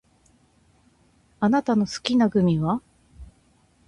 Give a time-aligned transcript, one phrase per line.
[1.39, 2.81] あなたの好きなグミは？